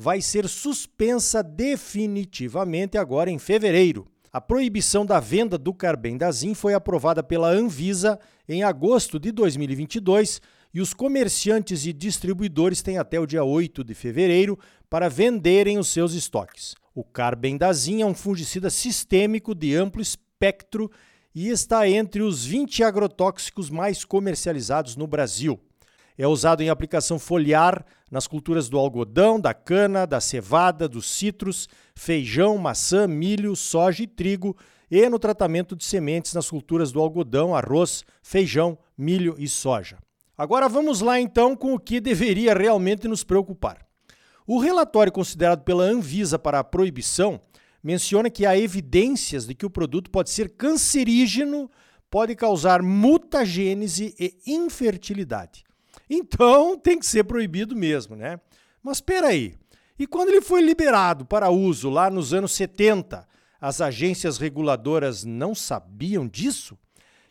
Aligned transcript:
vai 0.00 0.22
ser 0.22 0.48
suspensa 0.48 1.42
definitivamente 1.42 2.96
agora 2.96 3.30
em 3.30 3.38
fevereiro. 3.38 4.06
A 4.32 4.40
proibição 4.40 5.04
da 5.04 5.20
venda 5.20 5.58
do 5.58 5.74
carbendazim 5.74 6.54
foi 6.54 6.72
aprovada 6.72 7.22
pela 7.22 7.50
Anvisa 7.50 8.18
em 8.48 8.62
agosto 8.62 9.18
de 9.18 9.30
2022 9.30 10.40
e 10.72 10.80
os 10.80 10.94
comerciantes 10.94 11.84
e 11.84 11.92
distribuidores 11.92 12.80
têm 12.80 12.96
até 12.96 13.20
o 13.20 13.26
dia 13.26 13.44
8 13.44 13.84
de 13.84 13.92
fevereiro 13.92 14.58
para 14.88 15.10
venderem 15.10 15.78
os 15.78 15.88
seus 15.88 16.14
estoques. 16.14 16.74
O 16.94 17.04
carbendazim 17.04 18.00
é 18.00 18.06
um 18.06 18.14
fungicida 18.14 18.70
sistêmico 18.70 19.54
de 19.54 19.74
amplo 19.74 20.00
espectro 20.00 20.90
e 21.34 21.48
está 21.50 21.86
entre 21.86 22.22
os 22.22 22.46
20 22.46 22.82
agrotóxicos 22.84 23.68
mais 23.68 24.02
comercializados 24.02 24.96
no 24.96 25.06
Brasil. 25.06 25.60
É 26.16 26.26
usado 26.26 26.62
em 26.62 26.70
aplicação 26.70 27.18
foliar 27.18 27.84
nas 28.10 28.26
culturas 28.26 28.68
do 28.68 28.78
algodão, 28.78 29.38
da 29.38 29.54
cana, 29.54 30.06
da 30.06 30.20
cevada, 30.20 30.88
dos 30.88 31.08
citros, 31.08 31.68
feijão, 31.94 32.58
maçã, 32.58 33.06
milho, 33.06 33.54
soja 33.54 34.02
e 34.02 34.06
trigo, 34.06 34.56
e 34.90 35.08
no 35.08 35.18
tratamento 35.18 35.76
de 35.76 35.84
sementes 35.84 36.34
nas 36.34 36.50
culturas 36.50 36.90
do 36.90 37.00
algodão, 37.00 37.54
arroz, 37.54 38.04
feijão, 38.22 38.76
milho 38.98 39.36
e 39.38 39.46
soja. 39.46 39.98
Agora 40.36 40.68
vamos 40.68 41.00
lá 41.00 41.20
então 41.20 41.54
com 41.54 41.74
o 41.74 41.78
que 41.78 42.00
deveria 42.00 42.54
realmente 42.54 43.06
nos 43.06 43.22
preocupar. 43.22 43.86
O 44.46 44.58
relatório 44.58 45.12
considerado 45.12 45.62
pela 45.62 45.84
Anvisa 45.84 46.38
para 46.38 46.58
a 46.58 46.64
proibição 46.64 47.40
menciona 47.82 48.28
que 48.28 48.44
há 48.44 48.58
evidências 48.58 49.46
de 49.46 49.54
que 49.54 49.64
o 49.64 49.70
produto 49.70 50.10
pode 50.10 50.30
ser 50.30 50.56
cancerígeno, 50.56 51.70
pode 52.10 52.34
causar 52.34 52.82
mutagênese 52.82 54.14
e 54.18 54.34
infertilidade. 54.46 55.62
Então 56.10 56.76
tem 56.76 56.98
que 56.98 57.06
ser 57.06 57.22
proibido 57.22 57.76
mesmo, 57.76 58.16
né? 58.16 58.40
Mas 58.82 58.96
espera 58.96 59.28
aí. 59.28 59.54
E 59.96 60.08
quando 60.08 60.30
ele 60.30 60.40
foi 60.40 60.60
liberado 60.60 61.24
para 61.24 61.50
uso 61.50 61.88
lá 61.88 62.10
nos 62.10 62.34
anos 62.34 62.50
70, 62.52 63.28
as 63.60 63.80
agências 63.80 64.36
reguladoras 64.36 65.24
não 65.24 65.54
sabiam 65.54 66.26
disso? 66.26 66.76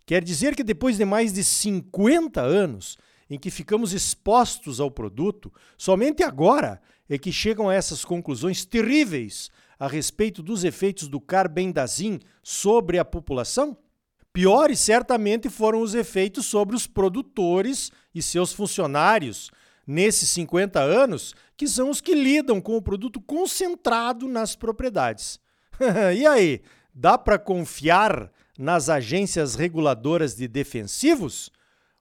Quer 0.06 0.24
dizer 0.24 0.56
que 0.56 0.64
depois 0.64 0.98
de 0.98 1.04
mais 1.04 1.34
de 1.34 1.44
50 1.44 2.40
anos 2.40 2.98
em 3.30 3.38
que 3.38 3.52
ficamos 3.52 3.92
expostos 3.92 4.80
ao 4.80 4.90
produto, 4.90 5.52
somente 5.78 6.24
agora 6.24 6.82
é 7.10 7.18
que 7.18 7.32
chegam 7.32 7.68
a 7.68 7.74
essas 7.74 8.06
conclusões 8.06 8.64
terríveis 8.64 9.52
a 9.78 9.88
respeito 9.88 10.42
dos 10.42 10.64
efeitos 10.64 11.08
do 11.08 11.20
carbendazim 11.20 12.20
sobre 12.42 12.98
a 12.98 13.06
população? 13.06 13.78
Piores 14.32 14.80
certamente 14.80 15.50
foram 15.50 15.82
os 15.82 15.96
efeitos 15.96 16.46
sobre 16.46 16.76
os 16.76 16.86
produtores 16.86 17.92
e 18.14 18.22
seus 18.22 18.54
funcionários 18.54 19.50
nesses 19.86 20.30
50 20.30 20.80
anos, 20.80 21.34
que 21.58 21.68
são 21.68 21.90
os 21.90 22.00
que 22.00 22.14
lidam 22.14 22.62
com 22.62 22.78
o 22.78 22.82
produto 22.82 23.20
concentrado 23.20 24.28
nas 24.28 24.56
propriedades. 24.56 25.40
e 26.16 26.28
aí, 26.28 26.62
dá 26.94 27.18
para 27.18 27.40
confiar 27.40 28.32
nas 28.58 28.88
agências 28.88 29.56
reguladoras 29.56 30.36
de 30.36 30.48
defensivos? 30.48 31.50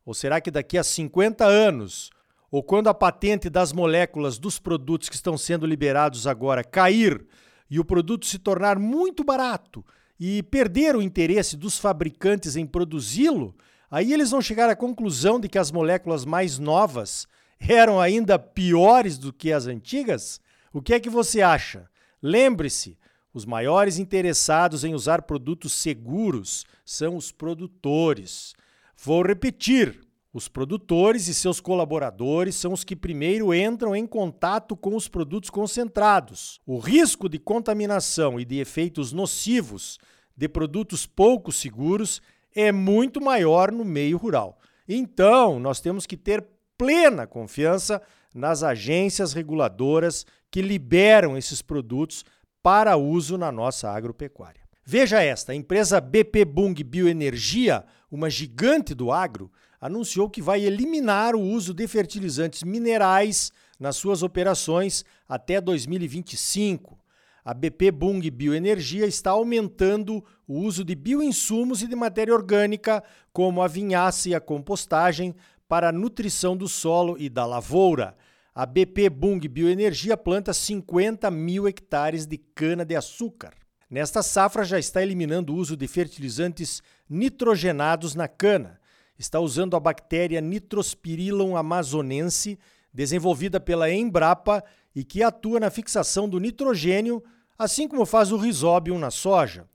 Ou 0.05 0.13
será 0.13 0.39
que 0.39 0.51
daqui 0.51 0.77
a 0.77 0.85
50 0.85 1.47
anos, 1.47 2.11
ou 2.51 2.63
quando 2.63 2.89
a 2.89 2.95
patente 2.95 3.49
das 3.49 3.73
moléculas 3.73 4.39
dos 4.39 4.59
produtos 4.59 5.09
que 5.09 5.15
estão 5.15 5.39
sendo 5.39 5.67
liberados 5.67 6.27
agora 6.27 6.63
cair 6.63 7.27
e 7.71 7.81
o 7.81 7.85
produto 7.85 8.27
se 8.27 8.39
tornar 8.39 8.79
muito 8.79 9.25
barato 9.25 9.85
e 10.19 10.43
perder 10.43 10.97
o 10.97 11.03
interesse 11.03 11.57
dos 11.57 11.79
fabricantes 11.79 12.57
em 12.57 12.67
produzi-lo, 12.67 13.55
aí 13.91 14.13
eles 14.13 14.31
vão 14.31 14.41
chegar 14.41 14.69
à 14.69 14.77
conclusão 14.77 15.39
de 15.39 15.49
que 15.49 15.59
as 15.59 15.71
moléculas 15.71 16.25
mais 16.25 16.59
novas 16.59 17.27
eram 17.61 18.01
ainda 18.01 18.39
piores 18.39 19.19
do 19.19 19.33
que 19.33 19.53
as 19.53 19.67
antigas? 19.67 20.41
O 20.73 20.83
que 20.83 20.95
é 20.95 21.01
que 21.01 21.11
você 21.11 21.41
acha? 21.41 21.89
Lembre-se, 22.23 22.99
os 23.33 23.45
maiores 23.45 23.99
interessados 23.99 24.85
em 24.85 24.95
usar 24.95 25.23
produtos 25.23 25.73
seguros 25.73 26.65
são 26.85 27.17
os 27.17 27.31
produtores. 27.31 28.55
Vou 28.97 29.23
repetir: 29.23 30.01
os 30.33 30.47
produtores 30.47 31.27
e 31.27 31.35
seus 31.35 31.59
colaboradores 31.59 32.55
são 32.55 32.73
os 32.73 32.85
que 32.85 32.95
primeiro 32.95 33.55
entram 33.55 33.97
em 33.97 34.07
contato 34.07 34.77
com 34.77 34.95
os 34.95 35.09
produtos 35.09 35.49
concentrados. 35.49 36.61
O 36.67 36.79
risco 36.79 37.29
de 37.29 37.39
contaminação 37.39 38.39
e 38.39 38.45
de 38.45 38.59
efeitos 38.59 39.13
nocivos 39.13 39.99
de 40.37 40.49
produtos 40.49 41.07
pouco 41.07 41.51
seguros 41.51 42.21
é 42.55 42.71
muito 42.71 43.21
maior 43.21 43.73
no 43.73 43.85
meio 43.85 44.19
rural. 44.19 44.59
Então, 44.87 45.59
nós 45.59 45.81
temos 45.81 46.07
que 46.07 46.17
ter 46.17 46.47
plena 46.77 47.27
confiança 47.27 48.01
nas 48.35 48.63
agências 48.63 49.33
reguladoras 49.33 50.27
que 50.51 50.63
liberam 50.63 51.37
esses 51.37 51.63
produtos 51.63 52.25
para 52.63 52.97
uso 52.97 53.39
na 53.39 53.51
nossa 53.51 53.91
agropecuária. 53.91 54.63
Veja 54.85 55.23
esta: 55.23 55.53
a 55.53 55.55
empresa 55.55 56.01
BP 56.01 56.45
Bung 56.45 56.75
Bioenergia, 56.83 57.85
uma 58.11 58.31
gigante 58.31 58.95
do 58.95 59.11
agro, 59.11 59.51
anunciou 59.81 60.29
que 60.29 60.43
vai 60.43 60.65
eliminar 60.65 61.35
o 61.35 61.41
uso 61.41 61.73
de 61.73 61.87
fertilizantes 61.87 62.63
minerais 62.63 63.53
nas 63.79 63.97
suas 63.97 64.23
operações 64.23 65.05
até 65.29 65.61
2025. 65.61 66.99
A 67.45 67.55
BP 67.55 67.93
Bung 67.93 68.31
Bioenergia 68.31 69.07
está 69.07 69.31
aumentando 69.31 70.23
o 70.47 70.61
uso 70.61 70.85
de 70.85 70.95
bioinsumos 70.95 71.83
e 71.83 71.87
de 71.87 71.97
matéria 71.97 72.35
orgânica, 72.35 73.03
como 73.33 73.63
a 73.63 73.69
vinhaça 73.69 74.29
e 74.29 74.35
a 74.35 74.41
compostagem, 74.41 75.35
para 75.67 75.89
a 75.89 75.93
nutrição 75.93 76.57
do 76.57 76.69
solo 76.69 77.17
e 77.19 77.29
da 77.29 77.47
lavoura. 77.47 78.17
A 78.55 78.67
BP 78.67 79.09
Bung 79.11 79.47
Bioenergia 79.49 80.17
planta 80.17 80.53
50 80.53 81.31
mil 81.31 81.69
hectares 81.69 82.27
de 82.27 82.37
cana-de-açúcar. 82.37 83.55
Nesta 83.89 84.23
safra 84.23 84.65
já 84.65 84.79
está 84.79 85.03
eliminando 85.03 85.55
o 85.55 85.57
uso 85.57 85.77
de 85.77 85.87
fertilizantes 85.87 86.83
nitrogenados 87.09 88.15
na 88.15 88.29
cana 88.29 88.78
está 89.19 89.41
usando 89.41 89.75
a 89.77 89.81
bactéria 89.81 90.41
Nitrospirillum 90.41 91.57
amazonense, 91.57 92.59
desenvolvida 92.93 93.59
pela 93.59 93.91
Embrapa 93.91 94.63
e 94.95 95.03
que 95.05 95.23
atua 95.23 95.61
na 95.61 95.71
fixação 95.71 96.29
do 96.29 96.39
nitrogênio, 96.39 97.23
assim 97.59 97.89
como 97.89 98.07
faz 98.07 98.31
o 98.33 98.37
Rhizobium 98.37 98.99
na 98.99 99.11
soja. 99.11 99.67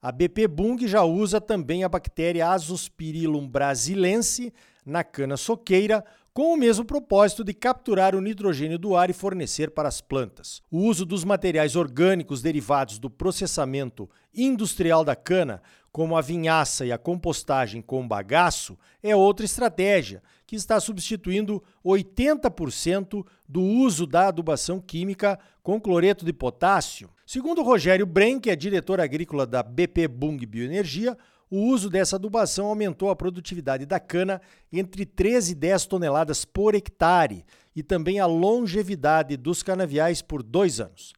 A 0.00 0.10
BP 0.10 0.48
Bung 0.48 0.86
já 0.86 1.02
usa 1.04 1.40
também 1.40 1.84
a 1.84 1.88
bactéria 1.88 2.48
Azospirillum 2.48 3.48
brasilense 3.48 4.52
na 4.84 5.04
cana 5.04 5.36
soqueira, 5.36 6.04
com 6.34 6.54
o 6.54 6.56
mesmo 6.56 6.84
propósito 6.84 7.44
de 7.44 7.52
capturar 7.52 8.14
o 8.14 8.20
nitrogênio 8.20 8.78
do 8.78 8.96
ar 8.96 9.10
e 9.10 9.12
fornecer 9.12 9.70
para 9.70 9.88
as 9.88 10.00
plantas. 10.00 10.62
O 10.70 10.78
uso 10.78 11.04
dos 11.04 11.24
materiais 11.24 11.76
orgânicos 11.76 12.40
derivados 12.40 12.98
do 12.98 13.10
processamento 13.10 14.08
industrial 14.34 15.04
da 15.04 15.14
cana 15.14 15.62
como 15.92 16.16
a 16.16 16.22
vinhaça 16.22 16.86
e 16.86 16.90
a 16.90 16.96
compostagem 16.96 17.82
com 17.82 18.08
bagaço, 18.08 18.78
é 19.02 19.14
outra 19.14 19.44
estratégia 19.44 20.22
que 20.46 20.56
está 20.56 20.80
substituindo 20.80 21.62
80% 21.84 23.24
do 23.46 23.60
uso 23.60 24.06
da 24.06 24.28
adubação 24.28 24.80
química 24.80 25.38
com 25.62 25.78
cloreto 25.78 26.24
de 26.24 26.32
potássio. 26.32 27.10
Segundo 27.26 27.62
Rogério 27.62 28.06
Bren, 28.06 28.40
que 28.40 28.50
é 28.50 28.56
diretor 28.56 29.00
agrícola 29.00 29.46
da 29.46 29.62
BP 29.62 30.08
Bung 30.08 30.38
Bioenergia, 30.46 31.16
o 31.50 31.66
uso 31.66 31.90
dessa 31.90 32.16
adubação 32.16 32.66
aumentou 32.66 33.10
a 33.10 33.16
produtividade 33.16 33.84
da 33.84 34.00
cana 34.00 34.40
entre 34.72 35.04
13 35.04 35.52
e 35.52 35.54
10 35.54 35.84
toneladas 35.84 36.46
por 36.46 36.74
hectare 36.74 37.44
e 37.76 37.82
também 37.82 38.18
a 38.18 38.24
longevidade 38.24 39.36
dos 39.36 39.62
canaviais 39.62 40.22
por 40.22 40.42
dois 40.42 40.80
anos. 40.80 41.12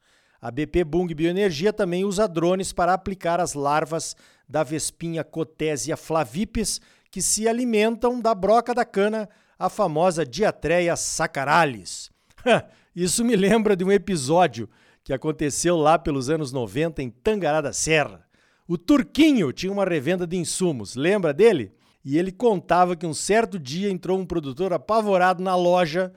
A 0.44 0.50
BP 0.50 0.84
Bung 0.84 1.06
Bioenergia 1.14 1.72
também 1.72 2.04
usa 2.04 2.28
drones 2.28 2.70
para 2.70 2.92
aplicar 2.92 3.40
as 3.40 3.54
larvas 3.54 4.14
da 4.46 4.62
Vespinha 4.62 5.24
Cotésia 5.24 5.96
flavipes, 5.96 6.82
que 7.10 7.22
se 7.22 7.48
alimentam 7.48 8.20
da 8.20 8.34
broca 8.34 8.74
da 8.74 8.84
cana, 8.84 9.26
a 9.58 9.70
famosa 9.70 10.22
Diatreia 10.22 10.96
sacaralis. 10.96 12.10
Isso 12.94 13.24
me 13.24 13.34
lembra 13.34 13.74
de 13.74 13.84
um 13.84 13.90
episódio 13.90 14.68
que 15.02 15.14
aconteceu 15.14 15.78
lá 15.78 15.98
pelos 15.98 16.28
anos 16.28 16.52
90 16.52 17.02
em 17.02 17.08
Tangará 17.08 17.62
da 17.62 17.72
Serra. 17.72 18.28
O 18.68 18.76
Turquinho 18.76 19.50
tinha 19.50 19.72
uma 19.72 19.86
revenda 19.86 20.26
de 20.26 20.36
insumos, 20.36 20.94
lembra 20.94 21.32
dele? 21.32 21.72
E 22.04 22.18
ele 22.18 22.30
contava 22.30 22.94
que 22.94 23.06
um 23.06 23.14
certo 23.14 23.58
dia 23.58 23.88
entrou 23.88 24.18
um 24.18 24.26
produtor 24.26 24.74
apavorado 24.74 25.42
na 25.42 25.56
loja 25.56 26.12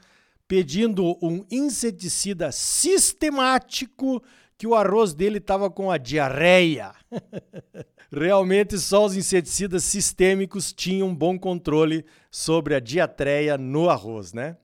pedindo 0.47 1.17
um 1.21 1.45
inseticida 1.51 2.51
sistemático 2.51 4.21
que 4.57 4.65
o 4.65 4.73
arroz 4.73 5.13
dele 5.13 5.37
estava 5.37 5.69
com 5.69 5.91
a 5.91 5.97
diarreia. 5.97 6.93
Realmente, 8.11 8.77
só 8.79 9.05
os 9.05 9.15
inseticidas 9.15 9.83
sistêmicos 9.83 10.71
tinham 10.71 11.13
bom 11.13 11.37
controle 11.37 12.05
sobre 12.31 12.73
a 12.73 12.79
diatreia 12.79 13.57
no 13.57 13.89
arroz, 13.89 14.31
né? 14.31 14.57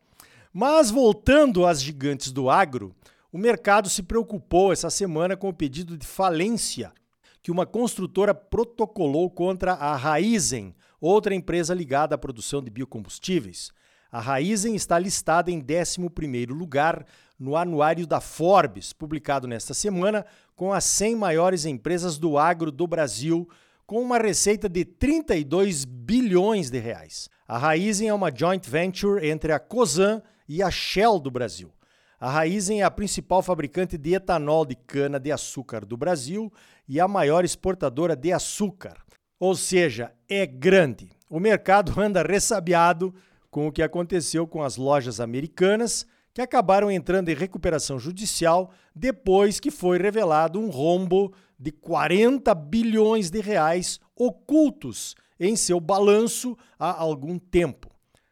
Mas 0.51 0.89
voltando 0.89 1.65
às 1.65 1.81
gigantes 1.81 2.31
do 2.31 2.49
agro, 2.49 2.95
o 3.31 3.37
mercado 3.37 3.89
se 3.89 4.01
preocupou 4.01 4.71
essa 4.71 4.89
semana 4.89 5.35
com 5.35 5.49
o 5.49 5.53
pedido 5.53 5.97
de 5.97 6.07
falência 6.07 6.93
que 7.41 7.51
uma 7.51 7.65
construtora 7.65 8.33
protocolou 8.33 9.29
contra 9.29 9.73
a 9.73 9.97
Raizen, 9.97 10.73
outra 11.01 11.35
empresa 11.35 11.73
ligada 11.73 12.15
à 12.15 12.17
produção 12.17 12.63
de 12.63 12.69
biocombustíveis. 12.69 13.73
A 14.13 14.19
Raizen 14.19 14.75
está 14.75 14.99
listada 14.99 15.49
em 15.49 15.59
11º 15.59 16.51
lugar 16.51 17.03
no 17.39 17.57
anuário 17.57 18.05
da 18.05 18.21
Forbes, 18.21 18.93
publicado 18.93 19.47
nesta 19.47 19.73
semana, 19.73 20.23
com 20.55 20.71
as 20.71 20.83
100 20.83 21.15
maiores 21.15 21.65
empresas 21.65 22.19
do 22.19 22.37
agro 22.37 22.71
do 22.71 22.85
Brasil, 22.85 23.49
com 23.87 23.99
uma 23.99 24.19
receita 24.19 24.69
de 24.69 24.85
32 24.85 25.83
bilhões 25.83 26.69
de 26.69 26.77
reais. 26.77 27.27
A 27.47 27.57
Raizen 27.57 28.09
é 28.09 28.13
uma 28.13 28.31
joint 28.31 28.69
venture 28.69 29.27
entre 29.27 29.51
a 29.51 29.57
Cosan 29.57 30.21
e 30.47 30.61
a 30.61 30.69
Shell 30.69 31.19
do 31.19 31.31
Brasil. 31.31 31.73
A 32.19 32.29
Raizen 32.29 32.81
é 32.81 32.83
a 32.83 32.91
principal 32.91 33.41
fabricante 33.41 33.97
de 33.97 34.13
etanol 34.13 34.63
de 34.63 34.75
cana-de-açúcar 34.75 35.83
do 35.87 35.97
Brasil 35.97 36.53
e 36.87 36.99
a 36.99 37.07
maior 37.07 37.43
exportadora 37.43 38.15
de 38.15 38.31
açúcar. 38.31 38.95
Ou 39.39 39.55
seja, 39.55 40.13
é 40.29 40.45
grande. 40.45 41.09
O 41.27 41.39
mercado 41.39 41.93
anda 41.99 42.21
ressabiado 42.21 43.11
com 43.53 43.67
o 43.67 43.71
que 43.71 43.83
aconteceu 43.83 44.47
com 44.47 44.63
as 44.63 44.77
lojas 44.77 45.19
americanas, 45.19 46.07
que 46.33 46.41
acabaram 46.41 46.89
entrando 46.89 47.29
em 47.29 47.35
recuperação 47.35 47.99
judicial 47.99 48.71
depois 48.95 49.59
que 49.59 49.69
foi 49.69 49.99
revelado 49.99 50.59
um 50.59 50.71
rombo 50.71 51.31
de 51.57 51.71
40 51.71 52.51
bilhões 52.55 53.29
de 53.29 53.39
reais 53.39 53.99
ocultos 54.15 55.13
em 55.39 55.55
seu 55.55 55.79
balanço 55.79 56.57
há 56.79 56.99
algum 56.99 57.37
tempo. 57.37 57.91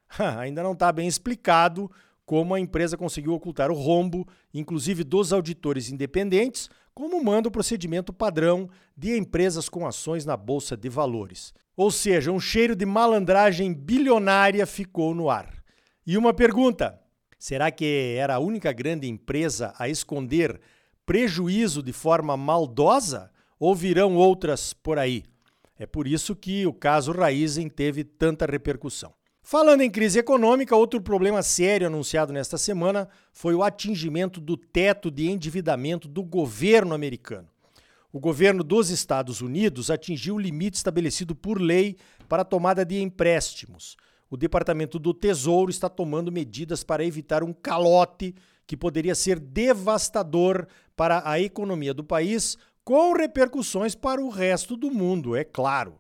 Ainda 0.40 0.64
não 0.64 0.72
está 0.72 0.92
bem 0.92 1.08
explicado 1.08 1.90
como 2.26 2.56
a 2.56 2.60
empresa 2.60 2.98
conseguiu 2.98 3.34
ocultar 3.34 3.70
o 3.70 3.76
rombo, 3.76 4.28
inclusive 4.52 5.04
dos 5.04 5.32
auditores 5.32 5.92
independentes, 5.92 6.68
como 6.94 7.24
manda 7.24 7.48
o 7.48 7.52
procedimento 7.52 8.12
padrão 8.12 8.70
de 8.96 9.18
empresas 9.18 9.70
com 9.70 9.88
ações 9.88 10.26
na 10.26 10.36
bolsa 10.36 10.76
de 10.76 10.90
valores. 10.90 11.54
Ou 11.76 11.90
seja, 11.90 12.32
um 12.32 12.40
cheiro 12.40 12.76
de 12.76 12.86
malandragem 12.86 13.74
bilionária 13.74 14.66
ficou 14.66 15.16
no 15.16 15.30
ar. 15.30 15.64
E 16.06 16.18
uma 16.18 16.34
pergunta: 16.34 17.00
Será 17.40 17.72
que 17.72 18.16
era 18.18 18.36
a 18.36 18.40
única 18.40 18.72
grande 18.72 19.08
empresa 19.08 19.74
a 19.80 19.90
esconder 19.90 20.62
prejuízo 21.06 21.82
de 21.82 21.92
forma 21.92 22.38
maldosa 22.38 23.32
ou 23.60 23.76
virão 23.76 24.16
outras 24.16 24.74
por 24.74 25.00
aí? 25.00 25.24
É 25.80 25.88
por 25.88 26.08
isso 26.08 26.36
que 26.36 26.68
o 26.68 26.74
caso 26.74 27.12
Raizen 27.12 27.68
teve 27.68 28.04
tanta 28.04 28.46
repercussão. 28.46 29.12
Falando 29.52 29.82
em 29.82 29.92
crise 29.92 30.18
econômica, 30.18 30.78
outro 30.78 31.02
problema 31.02 31.44
sério 31.44 31.88
anunciado 31.88 32.32
nesta 32.32 32.58
semana 32.58 33.10
foi 33.34 33.54
o 33.54 33.62
atingimento 33.62 34.40
do 34.40 34.56
teto 34.56 35.12
de 35.12 35.30
endividamento 35.30 36.08
do 36.08 36.24
governo 36.24 36.94
americano. 36.94 37.50
O 38.14 38.20
governo 38.22 38.64
dos 38.64 38.90
Estados 38.90 39.42
Unidos 39.42 39.92
atingiu 39.92 40.36
o 40.36 40.40
limite 40.40 40.78
estabelecido 40.78 41.36
por 41.36 41.60
lei 41.60 41.98
para 42.30 42.44
a 42.44 42.46
tomada 42.46 42.86
de 42.86 43.02
empréstimos 43.02 43.98
o 44.32 44.38
Departamento 44.38 44.98
do 44.98 45.14
Tesouro 45.14 45.70
está 45.70 45.90
tomando 45.90 46.32
medidas 46.32 46.86
para 46.86 47.04
evitar 47.04 47.44
um 47.44 47.52
calote 47.52 48.34
que 48.66 48.78
poderia 48.78 49.14
ser 49.14 49.38
devastador 49.38 50.66
para 50.96 51.22
a 51.30 51.38
economia 51.38 51.94
do 51.94 52.02
país, 52.02 52.58
com 52.82 53.12
repercussões 53.12 53.94
para 53.94 54.22
o 54.22 54.30
resto 54.30 54.78
do 54.78 54.90
mundo, 54.90 55.36
é 55.36 55.44
claro. 55.44 56.00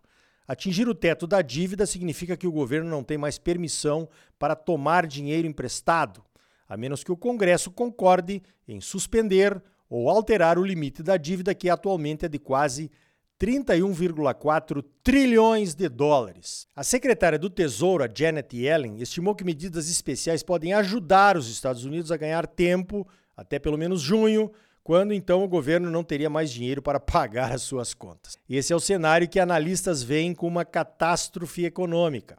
Atingir 0.51 0.89
o 0.89 0.93
teto 0.93 1.25
da 1.25 1.41
dívida 1.41 1.85
significa 1.85 2.35
que 2.35 2.45
o 2.45 2.51
governo 2.51 2.89
não 2.89 3.05
tem 3.05 3.17
mais 3.17 3.37
permissão 3.37 4.09
para 4.37 4.53
tomar 4.53 5.07
dinheiro 5.07 5.47
emprestado, 5.47 6.21
a 6.67 6.75
menos 6.75 7.05
que 7.05 7.11
o 7.11 7.15
Congresso 7.15 7.71
concorde 7.71 8.43
em 8.67 8.81
suspender 8.81 9.63
ou 9.89 10.09
alterar 10.09 10.59
o 10.59 10.65
limite 10.65 11.01
da 11.01 11.15
dívida, 11.15 11.55
que 11.55 11.69
atualmente 11.69 12.25
é 12.25 12.27
de 12.27 12.37
quase 12.37 12.91
31,4 13.39 14.83
trilhões 15.01 15.73
de 15.73 15.87
dólares. 15.87 16.67
A 16.75 16.83
secretária 16.83 17.39
do 17.39 17.49
Tesouro, 17.49 18.03
Janet 18.13 18.53
Yellen, 18.53 18.97
estimou 19.01 19.33
que 19.33 19.45
medidas 19.45 19.89
especiais 19.89 20.43
podem 20.43 20.73
ajudar 20.73 21.37
os 21.37 21.49
Estados 21.49 21.85
Unidos 21.85 22.11
a 22.11 22.17
ganhar 22.17 22.45
tempo 22.45 23.07
até 23.37 23.57
pelo 23.57 23.77
menos 23.77 24.01
junho, 24.01 24.51
quando 24.91 25.13
então 25.13 25.41
o 25.41 25.47
governo 25.47 25.89
não 25.89 26.03
teria 26.03 26.29
mais 26.29 26.51
dinheiro 26.51 26.81
para 26.81 26.99
pagar 26.99 27.53
as 27.53 27.61
suas 27.61 27.93
contas. 27.93 28.37
Esse 28.49 28.73
é 28.73 28.75
o 28.75 28.79
cenário 28.81 29.25
que 29.25 29.39
analistas 29.39 30.03
veem 30.03 30.35
como 30.35 30.57
uma 30.57 30.65
catástrofe 30.65 31.63
econômica. 31.63 32.37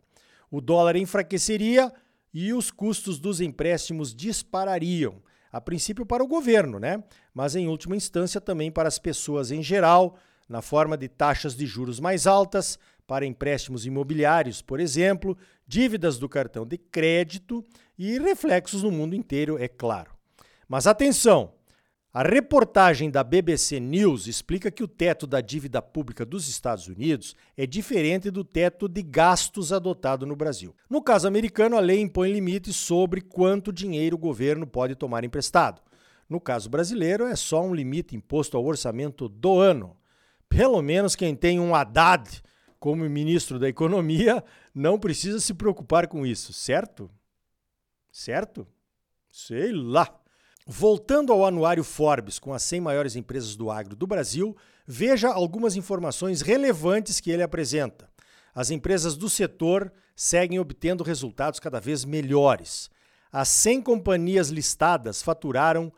O 0.51 0.61
dólar 0.61 0.97
enfraqueceria 0.97 1.91
e 2.31 2.53
os 2.53 2.71
custos 2.71 3.19
dos 3.19 3.41
empréstimos 3.41 4.15
disparariam. 4.15 5.23
A 5.51 5.63
princípio 5.63 6.05
para 6.05 6.23
o 6.23 6.29
governo, 6.29 6.79
né? 6.79 7.03
Mas 7.33 7.57
em 7.57 7.69
última 7.69 7.97
instância 7.97 8.39
também 8.39 8.71
para 8.71 8.87
as 8.87 8.99
pessoas 8.99 9.51
em 9.51 9.63
geral 9.63 10.19
na 10.47 10.61
forma 10.61 10.95
de 10.95 11.09
taxas 11.09 11.57
de 11.57 11.65
juros 11.65 11.99
mais 12.01 12.27
altas 12.27 12.79
para 13.07 13.25
empréstimos 13.25 13.87
imobiliários, 13.87 14.61
por 14.61 14.79
exemplo, 14.79 15.39
dívidas 15.67 16.19
do 16.19 16.29
cartão 16.29 16.67
de 16.67 16.77
crédito 16.77 17.65
e 17.99 18.19
reflexos 18.19 18.83
no 18.83 18.91
mundo 18.91 19.17
inteiro, 19.17 19.57
é 19.59 19.69
claro. 19.69 20.11
Mas 20.69 20.87
atenção! 20.87 21.62
A 22.15 22.23
reportagem 22.23 23.11
da 23.11 23.25
BBC 23.25 23.81
News 23.81 24.27
explica 24.27 24.71
que 24.71 24.83
o 24.83 24.89
teto 24.89 25.27
da 25.27 25.41
dívida 25.41 25.81
pública 25.81 26.27
dos 26.27 26.47
Estados 26.47 26.87
Unidos 26.87 27.35
é 27.57 27.67
diferente 27.67 28.31
do 28.31 28.45
teto 28.45 28.87
de 28.87 29.03
gastos 29.03 29.73
adotado 29.73 30.27
no 30.27 30.37
Brasil. 30.37 30.77
No 30.91 31.01
caso 31.01 31.27
americano, 31.27 31.75
a 31.75 31.81
lei 31.81 32.03
impõe 32.03 32.31
limites 32.31 32.77
sobre 32.77 33.23
quanto 33.23 33.73
dinheiro 33.73 34.17
o 34.17 34.19
governo 34.19 34.67
pode 34.67 34.95
tomar 34.95 35.25
emprestado. 35.25 35.81
No 36.29 36.39
caso 36.39 36.69
brasileiro, 36.69 37.25
é 37.25 37.35
só 37.35 37.65
um 37.65 37.75
limite 37.75 38.15
imposto 38.15 38.59
ao 38.59 38.65
orçamento 38.67 39.27
do 39.27 39.59
ano. 39.59 39.97
Pelo 40.51 40.83
menos 40.83 41.17
quem 41.17 41.35
tem 41.35 41.59
um 41.59 41.75
Haddad 41.75 42.43
como 42.79 43.09
ministro 43.09 43.59
da 43.59 43.71
Economia 43.71 44.45
não 44.75 44.99
precisa 44.99 45.41
se 45.41 45.55
preocupar 45.55 46.07
com 46.07 46.27
isso, 46.27 46.53
certo? 46.53 47.11
Certo? 48.11 48.67
Sei 49.31 49.73
lá. 49.73 50.22
Voltando 50.67 51.33
ao 51.33 51.45
anuário 51.45 51.83
Forbes 51.83 52.39
com 52.39 52.55
as 52.55 52.63
100 52.63 52.81
maiores 52.81 53.17
empresas 53.17 53.57
do 53.57 53.71
agro 53.71 53.97
do 53.97 54.07
Brasil, 54.07 54.57
veja 54.87 55.29
algumas 55.29 55.75
informações 55.75 56.41
relevantes 56.41 57.19
que 57.19 57.31
ele 57.31 57.43
apresenta. 57.43 58.09
As 58.55 58.71
empresas 58.71 59.17
do 59.17 59.29
setor 59.29 59.93
seguem 60.15 60.61
obtendo 60.61 61.03
resultados 61.03 61.59
cada 61.59 61.81
vez 61.81 62.05
melhores. 62.05 62.91
As 63.33 63.49
100 63.49 63.83
companhias 63.83 64.51
listadas 64.51 65.21
faturaram 65.21 65.93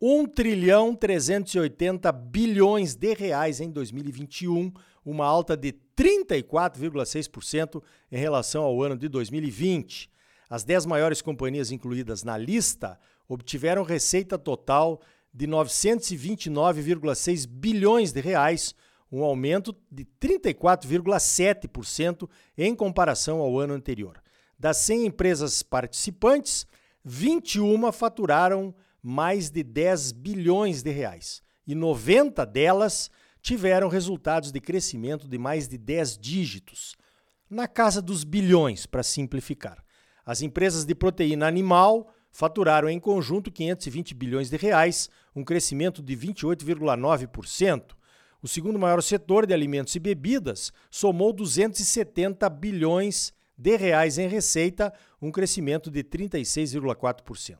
1 0.00 0.26
trilhão 0.26 0.94
380 0.94 2.12
bilhões 2.12 2.94
de 2.94 3.14
reais 3.14 3.60
em 3.60 3.70
2021, 3.70 4.72
uma 5.04 5.24
alta 5.24 5.56
de 5.56 5.72
34,6% 5.96 7.82
em 8.12 8.18
relação 8.18 8.62
ao 8.62 8.80
ano 8.82 8.96
de 8.96 9.08
2020. 9.08 10.10
As 10.48 10.62
10 10.62 10.86
maiores 10.86 11.20
companhias 11.20 11.72
incluídas 11.72 12.22
na 12.22 12.36
lista 12.36 13.00
obtiveram 13.28 13.82
receita 13.82 14.38
total 14.38 15.00
de 15.32 15.46
929,6 15.46 17.46
bilhões 17.46 18.12
de 18.12 18.20
reais, 18.20 18.74
um 19.10 19.22
aumento 19.22 19.74
de 19.90 20.04
34,7% 20.20 22.28
em 22.56 22.74
comparação 22.74 23.40
ao 23.40 23.58
ano 23.58 23.74
anterior. 23.74 24.22
Das 24.58 24.78
100 24.78 25.06
empresas 25.06 25.62
participantes, 25.62 26.66
21 27.04 27.92
faturaram 27.92 28.74
mais 29.02 29.50
de 29.50 29.62
10 29.62 30.12
bilhões 30.12 30.82
de 30.82 30.90
reais 30.90 31.42
e 31.66 31.74
90 31.74 32.46
delas 32.46 33.10
tiveram 33.42 33.88
resultados 33.88 34.50
de 34.50 34.58
crescimento 34.60 35.28
de 35.28 35.36
mais 35.38 35.68
de 35.68 35.78
10 35.78 36.18
dígitos, 36.18 36.96
na 37.48 37.68
casa 37.68 38.02
dos 38.02 38.24
bilhões, 38.24 38.86
para 38.86 39.04
simplificar. 39.04 39.84
As 40.24 40.42
empresas 40.42 40.84
de 40.84 40.94
proteína 40.94 41.46
animal 41.46 42.12
faturaram 42.36 42.86
em 42.90 43.00
conjunto 43.00 43.50
520 43.50 44.12
bilhões 44.14 44.50
de 44.50 44.58
reais, 44.58 45.08
um 45.34 45.42
crescimento 45.42 46.02
de 46.02 46.14
28,9%. 46.14 47.96
O 48.42 48.46
segundo 48.46 48.78
maior 48.78 49.02
setor 49.02 49.46
de 49.46 49.54
alimentos 49.54 49.96
e 49.96 49.98
bebidas 49.98 50.70
somou 50.90 51.32
270 51.32 52.46
bilhões 52.50 53.32
de 53.56 53.74
reais 53.78 54.18
em 54.18 54.28
receita, 54.28 54.92
um 55.20 55.32
crescimento 55.32 55.90
de 55.90 56.04
36,4%. 56.04 57.56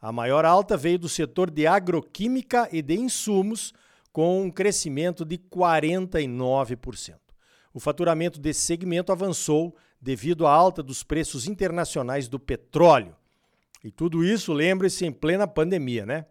A 0.00 0.10
maior 0.10 0.46
alta 0.46 0.78
veio 0.78 0.98
do 0.98 1.10
setor 1.10 1.50
de 1.50 1.66
agroquímica 1.66 2.70
e 2.72 2.80
de 2.80 2.94
insumos, 2.94 3.74
com 4.14 4.40
um 4.44 4.50
crescimento 4.50 5.26
de 5.26 5.36
49%. 5.36 7.16
O 7.74 7.78
faturamento 7.78 8.40
desse 8.40 8.62
segmento 8.62 9.12
avançou 9.12 9.76
devido 10.00 10.46
à 10.46 10.52
alta 10.54 10.82
dos 10.82 11.02
preços 11.02 11.46
internacionais 11.46 12.28
do 12.28 12.40
petróleo. 12.40 13.14
E 13.86 13.90
tudo 13.92 14.24
isso, 14.24 14.52
lembre-se, 14.52 15.06
em 15.06 15.12
plena 15.12 15.46
pandemia, 15.46 16.04
né? 16.04 16.26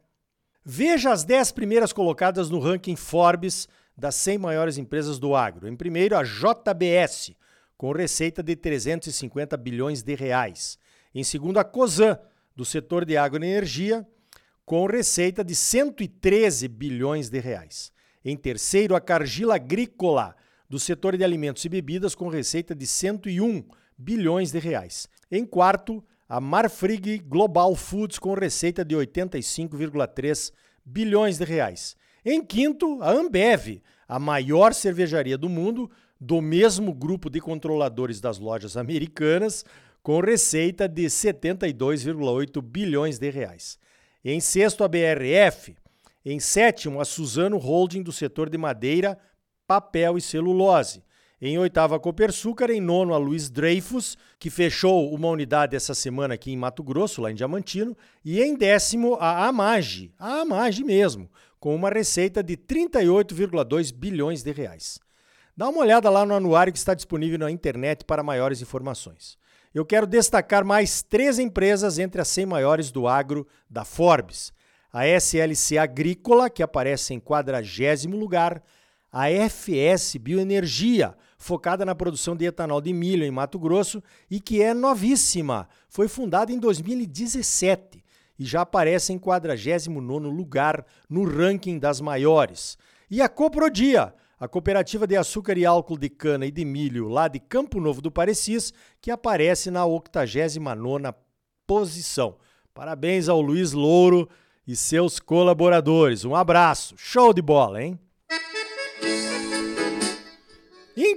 Veja 0.62 1.14
as 1.14 1.24
10 1.24 1.54
primeiras 1.54 1.94
colocadas 1.94 2.50
no 2.50 2.60
ranking 2.60 2.98
Forbes 2.98 3.66
das 3.98 4.16
100 4.16 4.40
maiores 4.40 4.78
empresas 4.78 5.20
do 5.20 5.34
agro. 5.34 5.66
Em 5.66 5.74
primeiro, 5.74 6.18
a 6.18 6.24
JBS, 6.24 7.34
com 7.78 7.94
receita 7.94 8.44
de 8.44 8.58
350 8.58 9.56
bilhões 9.56 10.04
de 10.04 10.14
reais. 10.16 10.78
Em 11.14 11.24
segundo, 11.24 11.58
a 11.58 11.64
Cosan, 11.64 12.20
do 12.54 12.66
setor 12.66 13.06
de 13.06 13.16
agroenergia, 13.16 14.06
com 14.66 14.86
receita 14.86 15.42
de 15.42 15.56
113 15.56 16.68
bilhões 16.68 17.30
de 17.30 17.40
reais. 17.40 17.90
Em 18.26 18.36
terceiro, 18.36 18.98
a 18.98 19.00
Cargill 19.00 19.54
Agrícola, 19.54 20.36
do 20.70 20.78
setor 20.78 21.16
de 21.16 21.24
alimentos 21.24 21.64
e 21.64 21.70
bebidas, 21.70 22.16
com 22.16 22.28
receita 22.28 22.76
de 22.76 22.86
101 22.86 23.66
bilhões 23.98 24.52
de 24.52 24.60
reais. 24.60 25.08
Em 25.32 25.46
quarto, 25.46 26.04
a 26.28 26.42
Marfrig 26.42 27.20
Global 27.20 27.76
Foods, 27.76 28.18
com 28.20 28.34
receita 28.34 28.84
de 28.84 28.96
85,3 28.96 30.52
bilhões 30.84 31.38
de 31.38 31.46
reais. 31.46 31.96
Em 32.24 32.44
quinto, 32.44 33.02
a 33.02 33.12
Ambev, 33.12 33.82
a 34.08 34.20
maior 34.20 34.74
cervejaria 34.74 35.38
do 35.38 35.48
mundo, 35.48 35.90
do 36.20 36.42
mesmo 36.42 36.94
grupo 36.94 37.30
de 37.30 37.40
controladores 37.40 38.20
das 38.20 38.40
lojas 38.40 38.76
americanas, 38.76 39.64
com 40.02 40.20
receita 40.20 40.88
de 40.88 41.06
72,8 41.06 42.62
bilhões 42.62 43.20
de 43.20 43.30
reais. 43.30 43.78
Em 44.24 44.40
sexto, 44.40 44.84
a 44.84 44.88
BRF. 44.88 45.76
Em 46.24 46.40
sétimo, 46.40 47.00
a 47.00 47.06
Suzano 47.06 47.58
Holding 47.58 48.02
do 48.02 48.12
setor 48.12 48.50
de 48.50 48.58
madeira, 48.58 49.18
papel 49.68 50.18
e 50.18 50.22
celulose. 50.22 51.04
Em 51.46 51.58
oitavo, 51.58 51.96
a 51.96 52.00
Copersucar. 52.00 52.72
Em 52.72 52.82
nono, 52.82 53.14
a 53.14 53.18
Luiz 53.18 53.50
Dreyfus, 53.50 54.18
que 54.40 54.50
fechou 54.50 55.14
uma 55.14 55.30
unidade 55.30 55.76
essa 55.76 55.94
semana 55.94 56.34
aqui 56.34 56.52
em 56.52 56.58
Mato 56.58 56.84
Grosso, 56.84 57.22
lá 57.22 57.32
em 57.32 57.36
Diamantino. 57.36 57.96
E 58.24 58.42
em 58.42 58.56
décimo, 58.56 59.16
a 59.20 59.46
Amage, 59.46 60.12
a 60.18 60.42
Amage 60.42 60.84
mesmo, 60.84 61.30
com 61.60 61.76
uma 61.76 61.90
receita 61.90 62.42
de 62.42 62.58
38,2 62.58 63.94
bilhões 63.94 64.44
de 64.44 64.52
reais. 64.52 65.00
Dá 65.56 65.70
uma 65.70 65.80
olhada 65.80 66.10
lá 66.10 66.26
no 66.26 66.34
anuário 66.34 66.74
que 66.74 66.80
está 66.80 66.94
disponível 66.94 67.40
na 67.40 67.52
internet 67.52 68.04
para 68.04 68.24
maiores 68.24 68.62
informações 68.62 69.38
eu 69.76 69.86
quero 69.86 70.08
destacar 70.08 70.64
mais 70.64 71.04
três 71.04 71.38
empresas 71.38 72.00
entre 72.00 72.22
as 72.22 72.30
100 72.30 72.46
maiores 72.46 72.92
do 72.92 73.10
agro 73.10 73.46
da 73.70 73.84
Forbes. 73.84 74.54
A 74.92 75.06
SLC 75.06 75.78
Agrícola, 75.78 76.50
que 76.50 76.64
aparece 76.64 77.14
em 77.14 77.20
40 77.20 77.62
lugar, 78.16 78.64
a 79.18 79.30
FS 79.30 80.18
Bioenergia, 80.18 81.16
focada 81.38 81.86
na 81.86 81.96
produção 81.96 82.36
de 82.36 82.44
etanol 82.44 82.82
de 82.82 82.92
milho 82.92 83.24
em 83.24 83.32
Mato 83.32 83.58
Grosso 83.58 84.04
e 84.30 84.42
que 84.42 84.62
é 84.62 84.74
novíssima. 84.74 85.70
Foi 85.88 86.10
fundada 86.10 86.52
em 86.52 86.60
2017 86.60 88.04
e 88.38 88.44
já 88.44 88.60
aparece 88.60 89.14
em 89.14 89.18
49º 89.18 90.30
lugar 90.30 90.86
no 91.10 91.24
ranking 91.24 91.80
das 91.80 92.02
maiores. 92.02 92.78
E 93.10 93.22
a 93.22 93.30
Coprodia, 93.30 94.14
a 94.38 94.50
cooperativa 94.50 95.08
de 95.08 95.16
açúcar 95.16 95.58
e 95.58 95.66
álcool 95.66 95.98
de 95.98 96.10
cana 96.10 96.46
e 96.46 96.52
de 96.52 96.66
milho 96.66 97.08
lá 97.08 97.30
de 97.30 97.40
Campo 97.40 97.80
Novo 97.80 98.02
do 98.02 98.12
Parecis, 98.12 98.74
que 99.00 99.10
aparece 99.10 99.72
na 99.72 99.86
89ª 99.86 101.16
posição. 101.66 102.36
Parabéns 102.74 103.30
ao 103.30 103.40
Luiz 103.40 103.72
Louro 103.72 104.28
e 104.68 104.76
seus 104.76 105.22
colaboradores. 105.22 106.26
Um 106.26 106.36
abraço. 106.36 106.96
Show 106.98 107.34
de 107.34 107.42
bola, 107.42 107.82
hein? 107.82 107.98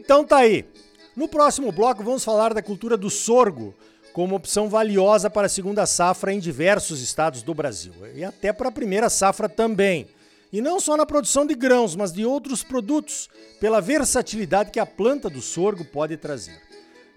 Então 0.08 0.24
tá 0.24 0.38
aí. 0.38 0.64
No 1.14 1.28
próximo 1.28 1.70
bloco 1.70 2.02
vamos 2.02 2.24
falar 2.24 2.54
da 2.54 2.62
cultura 2.62 2.96
do 2.96 3.10
sorgo 3.10 3.74
como 4.14 4.34
opção 4.34 4.66
valiosa 4.66 5.28
para 5.28 5.46
a 5.46 5.50
segunda 5.50 5.84
safra 5.84 6.32
em 6.32 6.38
diversos 6.38 7.02
estados 7.02 7.42
do 7.42 7.52
Brasil 7.52 7.92
e 8.14 8.24
até 8.24 8.50
para 8.50 8.70
a 8.70 8.72
primeira 8.72 9.10
safra 9.10 9.50
também. 9.50 10.08
E 10.50 10.62
não 10.62 10.80
só 10.80 10.96
na 10.96 11.04
produção 11.04 11.46
de 11.46 11.54
grãos, 11.54 11.94
mas 11.94 12.10
de 12.10 12.24
outros 12.24 12.62
produtos, 12.62 13.28
pela 13.60 13.82
versatilidade 13.82 14.70
que 14.70 14.80
a 14.80 14.86
planta 14.86 15.28
do 15.28 15.42
sorgo 15.42 15.84
pode 15.84 16.16
trazer. 16.16 16.58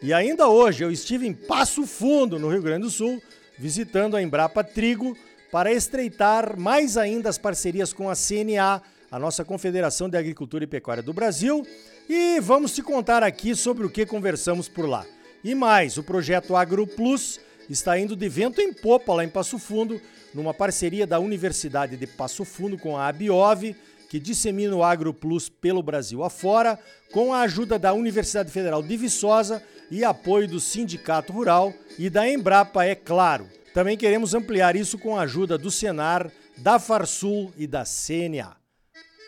E 0.02 0.14
ainda 0.14 0.50
hoje 0.50 0.84
eu 0.84 0.92
estive 0.92 1.26
em 1.26 1.34
Passo 1.34 1.88
Fundo, 1.88 2.38
no 2.38 2.50
Rio 2.50 2.62
Grande 2.62 2.84
do 2.84 2.92
Sul, 2.92 3.24
visitando 3.58 4.18
a 4.18 4.22
Embrapa 4.22 4.66
Trigo 4.66 5.16
para 5.50 5.72
estreitar 5.72 6.60
mais 6.60 6.98
ainda 6.98 7.30
as 7.30 7.38
parcerias 7.38 7.94
com 7.94 8.10
a 8.10 8.16
CNA, 8.16 8.82
a 9.12 9.20
nossa 9.20 9.44
Confederação 9.44 10.08
de 10.08 10.18
Agricultura 10.18 10.64
e 10.64 10.68
Pecuária 10.68 11.04
do 11.04 11.12
Brasil, 11.12 11.68
e 12.08 12.40
vamos 12.40 12.74
te 12.74 12.82
contar 12.82 13.22
aqui 13.24 13.54
sobre 13.54 13.86
o 13.86 13.90
que 13.90 14.06
conversamos 14.06 14.70
por 14.70 14.88
lá. 14.88 15.06
E 15.44 15.54
mais, 15.54 15.98
o 15.98 16.04
projeto 16.04 16.56
Agro 16.56 16.88
Plus 16.88 17.40
está 17.70 18.00
indo 18.00 18.16
de 18.16 18.30
vento 18.30 18.62
em 18.62 18.72
popa 18.74 19.14
lá 19.14 19.24
em 19.24 19.30
Passo 19.30 19.60
Fundo, 19.60 20.00
numa 20.34 20.54
parceria 20.54 21.06
da 21.06 21.20
Universidade 21.20 21.98
de 21.98 22.08
Passo 22.08 22.46
Fundo 22.46 22.78
com 22.78 22.96
a 22.96 23.08
Abiov, 23.08 23.76
que 24.10 24.20
dissemina 24.20 24.76
o 24.76 24.84
Agro 24.84 25.14
Plus 25.14 25.50
pelo 25.50 25.84
Brasil 25.84 26.24
afora, 26.24 26.80
com 27.12 27.34
a 27.34 27.42
ajuda 27.42 27.78
da 27.78 27.94
Universidade 27.94 28.50
Federal 28.50 28.82
de 28.82 28.96
Viçosa 28.96 29.62
e 29.90 30.06
apoio 30.06 30.48
do 30.48 30.60
Sindicato 30.60 31.34
Rural 31.34 31.74
e 32.00 32.10
da 32.10 32.30
Embrapa, 32.30 32.86
é 32.86 32.96
claro. 32.96 33.48
Também 33.74 33.98
queremos 33.98 34.34
ampliar 34.34 34.76
isso 34.76 34.98
com 34.98 35.18
a 35.18 35.24
ajuda 35.24 35.58
do 35.58 35.72
Senar, 35.72 36.32
da 36.58 36.78
Farsul 36.80 37.54
e 37.58 37.66
da 37.66 37.84
CNA. 37.84 38.61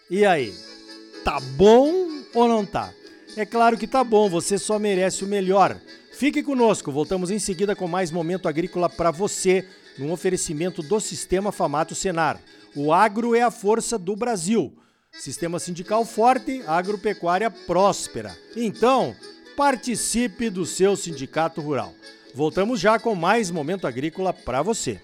E 0.09 0.25
aí, 0.25 0.53
tá 1.23 1.39
bom 1.39 2.09
ou 2.33 2.47
não 2.47 2.65
tá? 2.65 2.93
É 3.35 3.45
claro 3.45 3.77
que 3.77 3.87
tá 3.87 4.03
bom, 4.03 4.29
você 4.29 4.57
só 4.57 4.77
merece 4.77 5.23
o 5.23 5.27
melhor. 5.27 5.79
Fique 6.11 6.43
conosco, 6.43 6.91
voltamos 6.91 7.31
em 7.31 7.39
seguida 7.39 7.75
com 7.75 7.87
mais 7.87 8.11
momento 8.11 8.47
agrícola 8.47 8.89
para 8.89 9.09
você 9.09 9.67
num 9.97 10.11
oferecimento 10.11 10.83
do 10.83 10.99
Sistema 10.99 11.51
Famato 11.51 11.95
Senar. 11.95 12.39
O 12.75 12.93
agro 12.93 13.35
é 13.35 13.41
a 13.41 13.51
força 13.51 13.97
do 13.97 14.15
Brasil. 14.15 14.73
Sistema 15.11 15.59
sindical 15.59 16.05
forte, 16.05 16.63
agropecuária 16.67 17.49
próspera. 17.49 18.35
Então, 18.55 19.15
participe 19.55 20.49
do 20.49 20.65
seu 20.65 20.95
sindicato 20.95 21.61
rural. 21.61 21.93
Voltamos 22.33 22.79
já 22.79 22.97
com 22.99 23.13
mais 23.13 23.51
momento 23.51 23.85
agrícola 23.85 24.33
para 24.33 24.61
você. 24.61 24.99